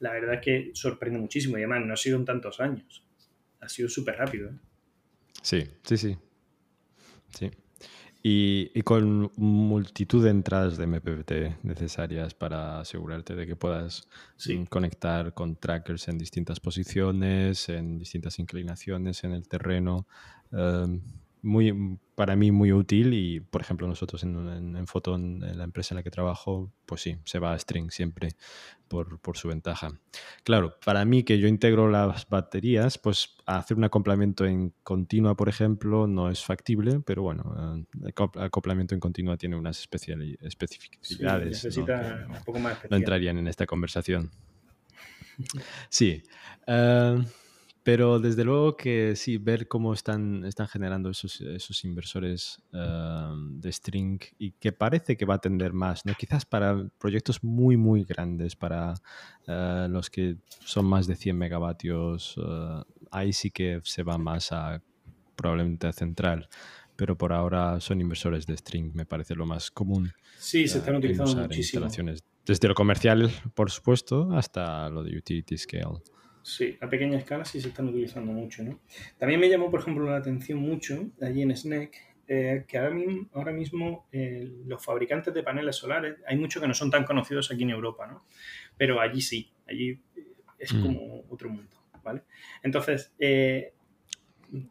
[0.00, 1.56] la verdad es que sorprende muchísimo.
[1.56, 3.02] Y además, no ha sido en tantos años.
[3.60, 4.50] Ha sido súper rápido.
[4.50, 4.54] ¿eh?
[5.42, 6.16] Sí, sí, sí.
[7.30, 7.50] Sí.
[8.22, 14.58] Y, y con multitud de entradas de MPPT necesarias para asegurarte de que puedas Sí.
[14.58, 20.06] mm, conectar con trackers en distintas posiciones, en distintas inclinaciones en el terreno.
[20.52, 21.00] Um,
[21.42, 25.64] muy, para mí muy útil y, por ejemplo, nosotros en, en, en Photon, en la
[25.64, 28.30] empresa en la que trabajo, pues sí, se va a string siempre
[28.88, 29.90] por, por su ventaja.
[30.44, 35.48] Claro, para mí que yo integro las baterías, pues hacer un acoplamiento en continua, por
[35.48, 39.88] ejemplo, no es factible, pero bueno, eh, el acop- acoplamiento en continua tiene unas Sí,
[40.42, 41.44] especificidades.
[41.44, 41.48] ¿no?
[41.50, 42.98] necesita no- un poco más no especial.
[43.00, 44.30] entrarían en esta conversación.
[45.88, 46.22] Sí,
[46.66, 47.24] eh,
[47.92, 53.72] pero desde luego que sí, ver cómo están, están generando esos, esos inversores eh, de
[53.72, 56.14] string y que parece que va a tender más, ¿no?
[56.14, 58.94] Quizás para proyectos muy, muy grandes, para
[59.48, 64.52] eh, los que son más de 100 megavatios, eh, ahí sí que se va más
[64.52, 64.80] a
[65.34, 66.48] probablemente a central.
[66.94, 70.12] pero por ahora son inversores de string, me parece lo más común.
[70.38, 71.86] Sí, se están utilizando muchísimo.
[71.86, 72.22] Instalaciones.
[72.46, 76.00] Desde lo comercial, por supuesto, hasta lo de utility scale.
[76.42, 78.80] Sí, a pequeña escala sí se están utilizando mucho, ¿no?
[79.18, 83.28] También me llamó, por ejemplo, la atención mucho allí en SNEC eh, que ahora mismo,
[83.34, 87.50] ahora mismo eh, los fabricantes de paneles solares, hay muchos que no son tan conocidos
[87.50, 88.24] aquí en Europa, ¿no?
[88.76, 90.00] Pero allí sí, allí
[90.56, 90.80] es mm.
[90.80, 92.22] como otro mundo, ¿vale?
[92.62, 93.72] Entonces, eh,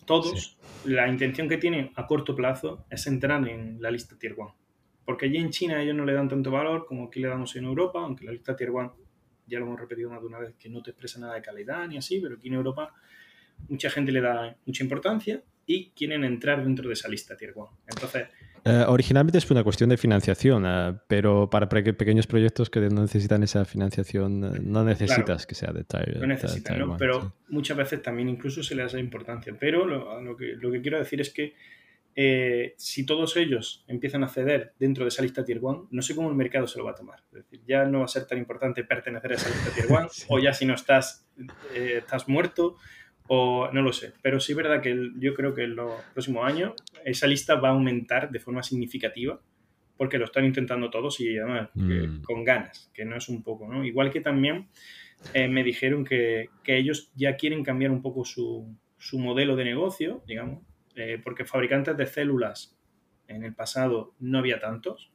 [0.05, 4.55] todos, la intención que tienen a corto plazo es entrar en la lista Tier 1.
[5.03, 7.65] Porque allí en China ellos no le dan tanto valor como aquí le damos en
[7.65, 9.08] Europa, aunque la lista Tier 1
[9.49, 11.87] ya lo hemos repetido más de una vez, que no te expresa nada de calidad
[11.87, 12.93] ni así, pero aquí en Europa
[13.67, 17.69] mucha gente le da mucha importancia y quieren entrar dentro de esa lista Tier 1.
[17.87, 18.27] Entonces...
[18.65, 23.41] Eh, originalmente es una cuestión de financiación, eh, pero para pequeños proyectos que no necesitan
[23.43, 28.27] esa financiación, eh, no necesitas que sea de Tier No necesitan, pero muchas veces también
[28.27, 29.55] incluso se les da importancia.
[29.57, 31.53] Pero lo, que, lo que quiero decir es que
[32.21, 36.13] eh, si todos ellos empiezan a ceder dentro de esa lista Tier 1, no sé
[36.15, 37.23] cómo el mercado se lo va a tomar.
[37.31, 40.07] Es decir, ya no va a ser tan importante pertenecer a esa lista Tier 1,
[40.27, 41.25] o ya si no estás,
[41.73, 42.75] eh, estás muerto,
[43.29, 44.11] o no lo sé.
[44.21, 46.73] Pero sí es verdad que yo creo que en los próximos años
[47.05, 49.39] esa lista va a aumentar de forma significativa,
[49.95, 52.23] porque lo están intentando todos y además mm.
[52.23, 53.85] con ganas, que no es un poco, ¿no?
[53.85, 54.67] Igual que también
[55.33, 59.63] eh, me dijeron que, que, ellos ya quieren cambiar un poco su, su modelo de
[59.63, 60.68] negocio, digamos,
[60.99, 62.77] eh, porque fabricantes de células
[63.27, 65.11] en el pasado no había tantos,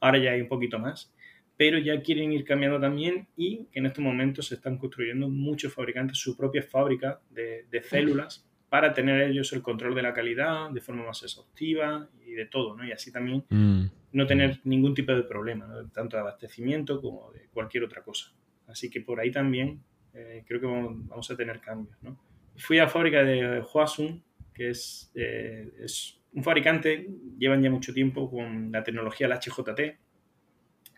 [0.00, 1.14] ahora ya hay un poquito más,
[1.56, 5.72] pero ya quieren ir cambiando también y que en estos momentos se están construyendo muchos
[5.74, 10.80] fabricantes su propia fábrica de, células para tener ellos el control de la calidad de
[10.80, 12.86] forma más exhaustiva y de todo, ¿no?
[12.86, 13.84] Y así también mm.
[14.12, 18.32] no tener ningún tipo de problema, tanto de abastecimiento como de cualquier otra cosa.
[18.66, 22.18] Así que por ahí también eh, creo que vamos, a tener cambios, ¿no?
[22.56, 24.24] Fui a la fábrica de Huasun
[24.56, 29.98] que es, eh, es un fabricante, llevan ya mucho tiempo con la tecnología la HJT.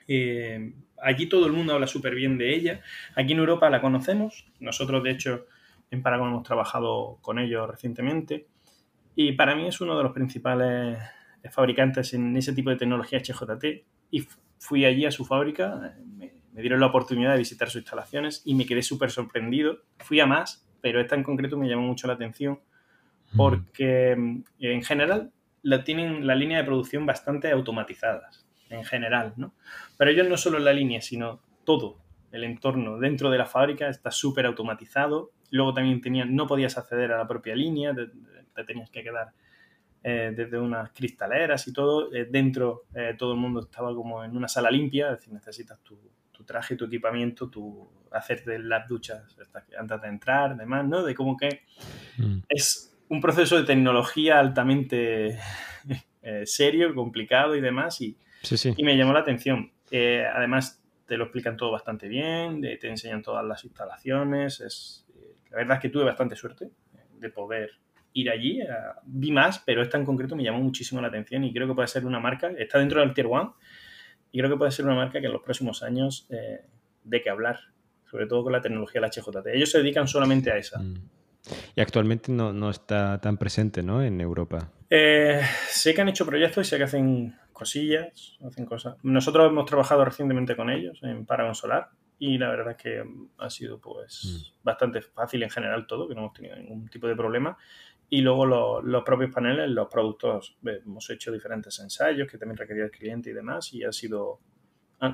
[0.07, 2.81] Eh, allí todo el mundo habla súper bien de ella.
[3.17, 4.47] Aquí en Europa la conocemos.
[4.61, 5.47] Nosotros, de hecho,
[5.91, 8.47] en Paragon hemos trabajado con ellos recientemente.
[9.17, 10.99] Y para mí es uno de los principales
[11.51, 13.65] fabricantes en ese tipo de tecnología HJT.
[14.13, 14.25] Y
[14.59, 18.55] fui allí a su fábrica, me, me dieron la oportunidad de visitar sus instalaciones y
[18.55, 19.83] me quedé súper sorprendido.
[19.99, 22.61] Fui a más, pero esta en concreto me llamó mucho la atención
[23.37, 29.55] porque mm, en general la tienen la línea de producción bastante automatizadas, en general, ¿no?
[29.97, 31.99] Pero ellos no solo la línea, sino todo
[32.33, 35.33] el entorno dentro de la fábrica está súper automatizado.
[35.51, 39.33] Luego también tenían, no podías acceder a la propia línea, te, tenías que quedar
[40.03, 42.13] eh, desde unas cristaleras y todo.
[42.15, 45.81] Eh, dentro eh, todo el mundo estaba como en una sala limpia, es decir, necesitas
[45.81, 45.99] tu,
[46.33, 49.37] tu traje, tu equipamiento, tu hacerte las duchas
[49.79, 51.03] antes de entrar, demás, ¿no?
[51.03, 51.63] De como que
[52.19, 52.39] mm.
[52.49, 55.39] es un proceso de tecnología altamente
[56.23, 58.17] eh, serio, complicado y demás, y,
[58.77, 59.73] y me llamó la atención.
[59.91, 64.61] Eh, además, te lo explican todo bastante bien, te enseñan todas las instalaciones.
[64.61, 66.71] Es, eh, la verdad es que tuve bastante suerte
[67.19, 67.71] de poder
[68.13, 68.61] ir allí.
[69.05, 71.89] vi más, pero esta en concreto me llamó muchísimo la atención y creo que puede
[71.89, 73.57] ser una marca, está dentro del Tier 1,
[74.33, 76.61] y creo que puede ser una marca que en los próximos años eh,
[77.05, 77.59] de que hablar,
[78.11, 79.47] sobre todo con la tecnología de la HJT.
[79.55, 80.81] Ellos se dedican solamente a esa.
[81.75, 84.03] Y actualmente no, está tan presente, ¿no?
[84.03, 84.71] En Europa.
[84.91, 88.97] Eh, sé que han hecho proyectos y sé que hacen cosillas, hacen cosas.
[89.03, 93.05] Nosotros hemos trabajado recientemente con ellos en Paragon Solar y la verdad es que
[93.39, 94.65] ha sido pues mm.
[94.65, 97.57] bastante fácil en general todo, que no hemos tenido ningún tipo de problema.
[98.11, 98.47] Y luego
[98.83, 103.35] los, propios paneles, los productos, hemos hecho diferentes ensayos que también requería el cliente y
[103.35, 104.41] demás y ha sido,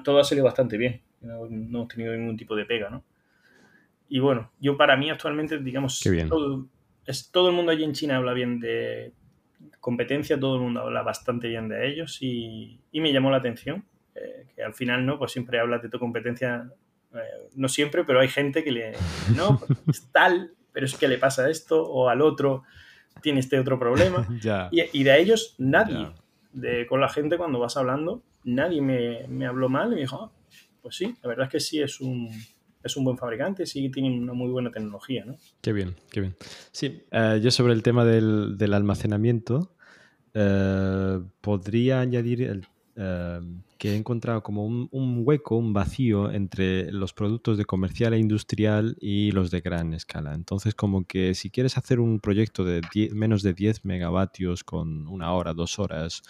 [0.05, 1.03] todo ha salido bastante bien.
[1.21, 3.03] No, no hemos tenido ningún tipo de pega, ¿no?
[4.15, 6.69] Y bueno, yo para mí actualmente, digamos, Todo,
[7.05, 9.13] es, todo el mundo allí en China habla bien de
[9.81, 13.85] competencia, todo el mundo habla bastante bien de ellos y, y me llamó la atención,
[14.15, 15.19] eh, que al final, ¿no?
[15.19, 16.71] Pues siempre hablas de tu competencia,
[17.13, 17.19] eh,
[17.57, 18.93] no siempre, pero hay gente que le,
[19.37, 22.63] no, es tal, pero es que le pasa esto o al otro
[23.21, 24.29] tiene este otro problema.
[24.71, 26.07] y, y, de ellos nadie,
[26.53, 30.23] de, con la gente cuando vas hablando, nadie me, me habló mal y me dijo,
[30.23, 30.33] ah,
[30.83, 32.31] pues sí, la verdad es que sí es un
[32.85, 35.37] es un buen fabricante, sí tienen una muy buena tecnología, ¿no?
[35.61, 36.37] Qué bien, qué bien.
[36.71, 39.75] Sí, eh, yo sobre el tema del, almacenamiento,
[40.35, 42.43] eh, podría añadir
[42.97, 43.41] eh,
[43.79, 48.97] que he encontrado como un, hueco, un vacío entre los productos de comercial e industrial
[49.01, 50.35] y los de gran escala.
[50.35, 52.81] Entonces, como que si quieres hacer un proyecto de
[53.13, 56.23] menos de 10 megavatios con una hora, dos horas,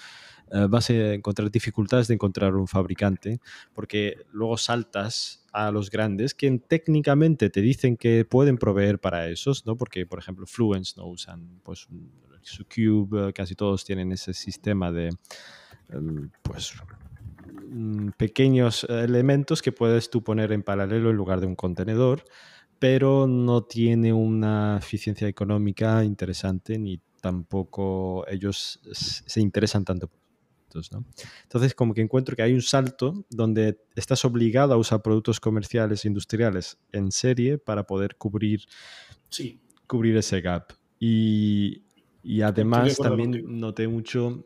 [0.69, 3.41] vas a encontrar dificultades de encontrar un fabricante
[3.73, 9.65] porque luego saltas a los grandes que técnicamente te dicen que pueden proveer para esos,
[9.65, 9.77] ¿no?
[9.77, 11.87] Porque, por ejemplo, Fluence no usan pues
[12.43, 15.15] su Cube, casi todos tienen ese sistema de em,
[16.43, 16.75] pues
[17.69, 22.25] mm, pequeños elementos que puedes tú poner en paralelo en lugar de un contenedor,
[22.79, 30.11] pero no tiene una eficiencia económica interesante ni tampoco ellos se interesan tanto
[31.43, 36.05] entonces, como que encuentro que hay un salto donde estás obligado a usar productos comerciales
[36.05, 38.63] e industriales en serie para poder cubrir,
[39.29, 39.61] sí.
[39.87, 40.73] cubrir ese gap.
[40.99, 41.83] Y,
[42.43, 44.45] además también noté mucho...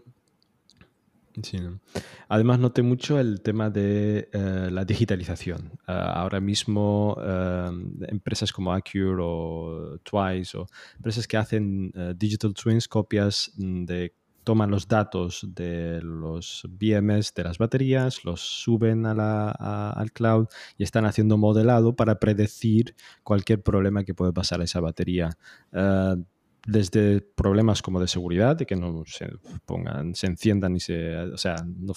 [2.28, 5.72] Además noté mucho el tema de eh, la digitalización.
[5.86, 7.70] Ah, ahora mismo eh,
[8.08, 14.14] empresas como Acure o Twice o empresas que hacen eh, digital twins, copias mm, de
[14.44, 20.46] toman los datos de los BMS de las baterías, los suben al cloud
[20.78, 25.36] y están haciendo modelado para predecir cualquier problema que puede pasar a esa batería.
[26.68, 29.30] Eh, desde problemas como de seguridad, de que no se
[29.64, 31.94] pongan, se enciendan y se, o sea, no,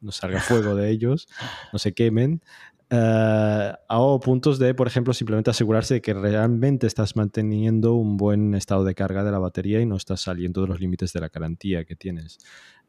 [0.00, 1.28] no salga fuego de ellos,
[1.72, 2.42] no se quemen,
[2.90, 8.54] uh, a puntos de, por ejemplo, simplemente asegurarse de que realmente estás manteniendo un buen
[8.54, 11.28] estado de carga de la batería y no estás saliendo de los límites de la
[11.28, 12.38] garantía que tienes.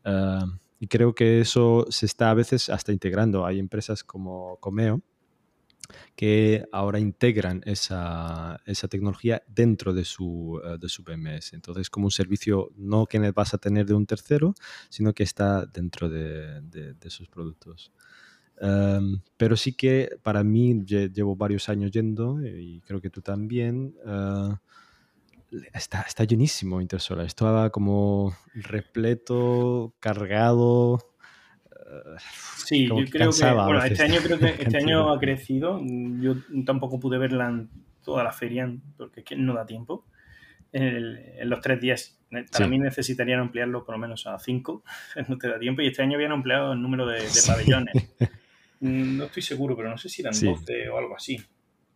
[0.04, 0.39] Eh,
[0.80, 3.45] y creo que eso se está a veces hasta integrando.
[3.45, 5.01] Hay empresas como Comeo
[6.15, 11.54] que ahora integran esa, esa tecnología dentro de su, eh, de su PMS.
[11.54, 14.54] Entonces, como un servicio no que vas a tener de un tercero,
[14.89, 17.91] sino que está dentro de, de, sus productos.
[18.60, 23.96] Em, pero sí que para mí llevo varios años yendo y creo que tú también.
[24.06, 24.56] Eh,
[25.74, 27.26] está, está llenísimo Intersolar.
[27.26, 31.11] Estaba como repleto, cargado.
[31.91, 32.15] Eh,
[32.65, 35.82] sí, yo creo que bueno, este año creo que este año ha crecido.
[36.19, 37.69] Yo tampoco pude verla en
[38.04, 40.06] toda la feria porque es que no da tiempo.
[40.71, 42.17] En, los tres días.
[42.49, 44.86] Para mí necesitarían ampliarlo por lo menos a cinco,
[45.27, 45.82] no te da tiempo.
[45.82, 47.93] Y este año habían ampliado el número de, de pabellones.
[48.84, 51.39] Mm, no estoy seguro, pero no sé si eran 12 o algo así.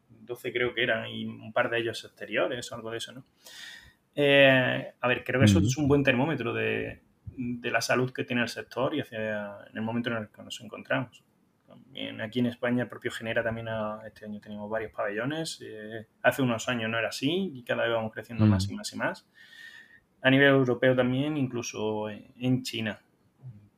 [0.07, 3.25] 12 creo que eran y un par de ellos exteriores o algo de eso, ¿no?
[4.15, 7.01] Eh, a ver, creo que eso es un buen termómetro de,
[7.37, 10.59] la salud que tiene el sector y hacia en el momento en el que nos
[10.61, 11.23] encontramos.
[11.67, 13.67] También aquí en España el propio Genera también
[14.05, 15.59] este año tenemos varios pabellones.
[15.61, 18.93] Eh, hace unos años no era así y cada vez vamos creciendo más y más
[18.93, 19.27] y más.
[20.21, 22.99] A nivel europeo también, incluso en China.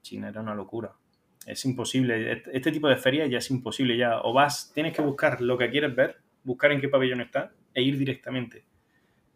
[0.02, 0.94] China era una locura
[1.48, 2.44] es imposible.
[2.52, 3.98] Este tipo de ferias ya es imposible.
[3.98, 7.52] Ya o vas, tienes que buscar lo que quieres ver, buscar en qué pabellón está
[7.74, 8.66] e ir directamente.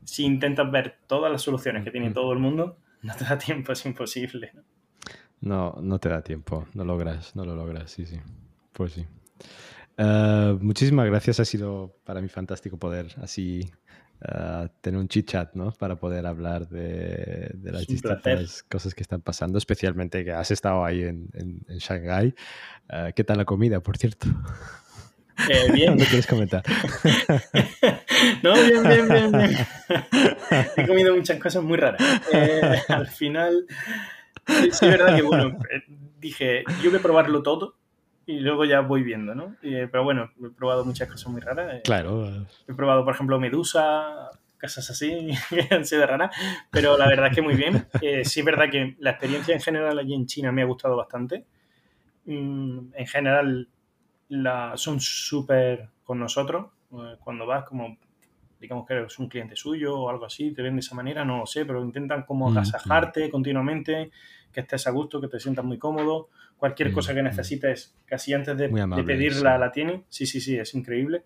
[0.03, 3.71] Si intentas ver todas las soluciones que tiene todo el mundo, no te da tiempo,
[3.71, 4.51] es imposible.
[5.41, 8.19] No, no te da tiempo, no logras, no lo logras, sí, sí.
[8.73, 9.05] Pues sí.
[9.97, 13.69] Eh, muchísimas gracias, ha sido para mí fantástico poder así
[14.81, 15.71] tener un chit chat, ¿no?
[15.71, 21.01] Para poder hablar de, las distintas cosas que están pasando, especialmente que has estado ahí
[21.01, 22.35] en, en, Shanghái.
[22.87, 24.27] Ah, ¿Qué tal la comida, por cierto?
[25.49, 25.97] Eh, bien.
[25.97, 26.63] ¿No quieres comentar?
[28.43, 29.57] no, bien, bien, bien, bien.
[30.77, 32.01] He comido muchas cosas muy raras.
[32.31, 33.65] Eh, al final,
[34.47, 35.83] sí, es verdad que, bueno, eh,
[36.19, 37.75] dije, yo voy a probarlo todo
[38.25, 39.55] y luego ya voy viendo, ¿no?
[39.61, 41.75] Eh, pero bueno, he probado muchas cosas muy raras.
[41.75, 41.81] Eh.
[41.83, 42.45] Claro.
[42.67, 46.35] He probado, por ejemplo, medusa, cosas así, que han sido raras,
[46.69, 47.85] pero la verdad es que muy bien.
[48.01, 50.95] Eh, sí es verdad que la experiencia en general allí en China me ha gustado
[50.95, 51.45] bastante.
[52.25, 53.67] Mm, en general
[54.31, 56.67] la, son súper con nosotros.
[57.23, 57.97] Cuando vas como,
[58.59, 61.39] digamos que eres un cliente suyo o algo así, te ven de esa manera, no
[61.39, 64.11] lo sé, pero intentan como mm, agasajarte continuamente,
[64.51, 66.29] que estés a gusto, que te sientas muy cómodo
[66.61, 68.69] Cualquier cosa que necesites, casi antes de,
[69.03, 70.03] pedirla, la tiene.
[70.09, 71.23] Sí, sí, sí, es increíble.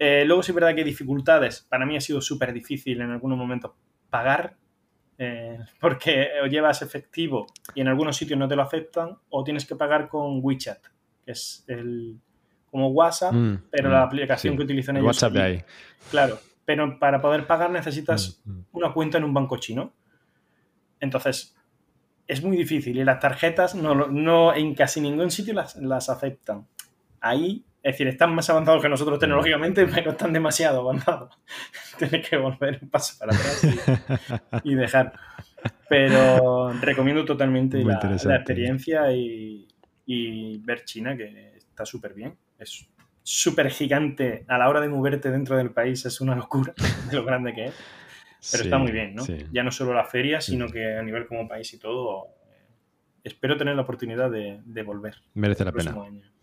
[0.00, 1.64] Eh, luego sí es verdad que dificultades.
[1.68, 3.70] Para mí ha sido súper difícil en algunos momentos
[4.10, 4.56] pagar,
[5.16, 9.64] eh, porque o llevas efectivo y en algunos sitios no te lo aceptan, o tienes
[9.64, 10.88] que pagar con WeChat,
[11.28, 12.18] que es el
[12.70, 15.08] como WhatsApp, mm, pero la aplicación que utilizan ellos.
[15.08, 15.64] WhatsApp de ahí.
[16.10, 19.92] Claro, pero para poder pagar necesitas una cuenta en un banco chino.
[21.00, 21.54] Entonces,
[22.26, 26.66] es muy difícil y las tarjetas no, no en casi ningún sitio las, las aceptan.
[27.20, 31.38] Ahí, es decir, están más avanzados que nosotros tecnológicamente, pero están demasiado avanzados.
[31.98, 33.66] Tienes que volver un paso para atrás
[34.64, 35.12] y, dejar.
[35.90, 37.98] Pero recomiendo totalmente la,
[38.36, 39.68] experiencia y,
[40.10, 42.34] y, ver China, que está súper bien.
[42.58, 42.88] Es
[43.22, 46.72] súper gigante a la hora de moverte dentro del país, es una locura
[47.10, 47.74] de lo grande que es.
[48.50, 49.24] Pero está muy bien, ¿no?
[49.52, 52.68] Ya no solo la feria, sino que a nivel como país y todo, eh,
[53.24, 55.16] espero tener la oportunidad de, volver.
[55.34, 55.94] Merece la pena.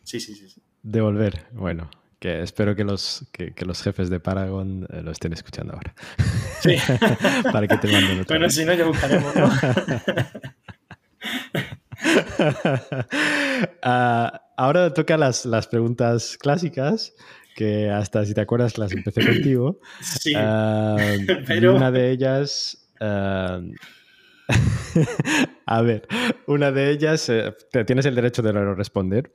[0.04, 0.62] Sí, sí, sí, sí.
[0.84, 1.90] De volver, bueno,
[2.20, 5.96] que espero que los, que, los jefes de Paragon eh, lo estén escuchando ahora.
[6.60, 6.76] Sí.
[7.52, 9.50] Para que te manden otra Bueno, si no, ya buscaremos, ¿no?
[13.82, 17.14] Ah, ahora toca las, las preguntas clásicas
[17.56, 19.80] que hasta si te acuerdas las empecé contigo.
[20.02, 20.34] Sí.
[20.36, 20.98] Ah,
[21.48, 21.76] pero...
[21.76, 22.90] Una de ellas.
[23.00, 23.62] Ah,
[25.66, 26.08] a ver,
[26.48, 27.54] una de ellas, eh,
[27.86, 29.34] tienes el derecho de responder,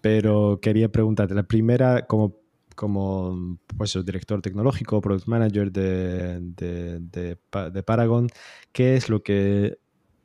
[0.00, 2.36] pero quería preguntarte, la primera, como,
[2.74, 8.28] como pues, director tecnológico, product manager de, de, de, Paragon,
[8.72, 9.78] ¿qué es lo que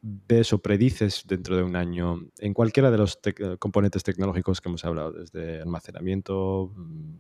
[0.06, 3.20] ves o predices dentro de un año en cualquiera de los
[3.60, 7.16] componentes tecnológicos que hemos hablado, desde almacenamiento, mm,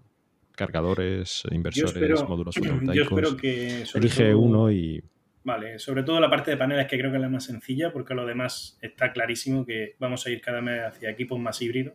[0.51, 2.95] cargadores, inversores, módulos fotovoltaicos?
[2.95, 3.83] Yo espero que...
[3.95, 5.03] Elige uno y
[5.45, 8.15] Vale, sobre todo la parte de paneles que creo que es la más sencilla, porque
[8.15, 11.93] lo demás está clarísimo que vamos a ir cada vez hacia equipos más híbridos,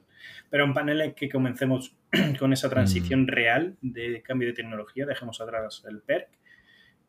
[0.49, 1.97] pero en paneles que comencemos
[2.38, 3.26] con esa transición mm.
[3.26, 6.28] real de cambio de tecnología, dejemos atrás el PERC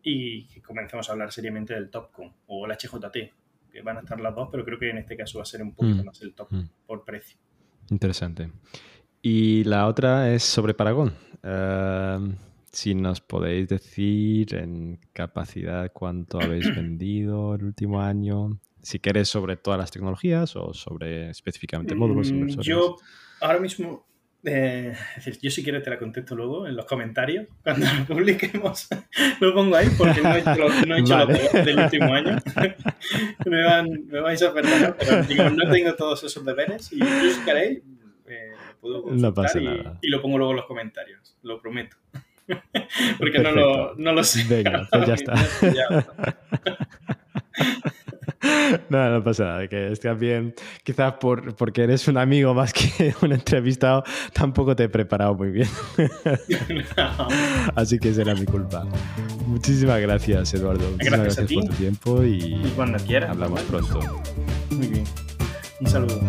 [0.02, 3.34] y que comencemos a hablar seriamente del Topcon o el HJT,
[3.72, 5.62] que van a estar las dos, pero creo que en este caso va a ser
[5.62, 6.06] un poquito mm.
[6.06, 6.70] más el top mm.
[6.86, 7.38] por precio.
[7.90, 8.52] Interesante.
[9.22, 11.14] Y la otra es sobre Paragon.
[11.44, 12.36] Uh
[12.72, 19.58] si nos podéis decir en capacidad cuánto habéis vendido el último año, si queréis sobre
[19.58, 22.66] todas las tecnologías o sobre específicamente módulos mm, inversores.
[22.66, 22.98] Yo
[23.42, 24.06] ahora mismo,
[24.44, 28.06] eh, es decir, yo si quieres te la contesto luego en los comentarios, cuando lo
[28.06, 28.88] publiquemos,
[29.40, 32.38] lo pongo ahí porque no he hecho, no he hecho lo del último año.
[33.46, 37.06] me, van, me vais a perdonar, pero digo, no tengo todos esos deberes y yo
[37.06, 37.82] si queréis,
[38.28, 40.00] eh, puedo no pasa nada.
[40.02, 41.98] y lo pongo luego en los comentarios, lo prometo.
[43.20, 44.44] Porque no lo, no lo, sé.
[44.50, 45.36] Venga, pues ya está.
[48.90, 50.54] No, no pasa nada, que estás bien.
[50.84, 55.52] Quizás por, porque eres un amigo más que un entrevistado, tampoco te he preparado muy
[55.52, 55.70] bien.
[57.76, 58.86] Así que será mi culpa.
[59.46, 60.90] Muchísimas gracias, Eduardo.
[60.92, 63.32] Muchísimas gracias, por tu tiempo y, y cuando quieras.
[63.32, 64.00] Hablamos pronto.
[64.70, 65.04] Muy bien.
[65.80, 66.22] Un saludo.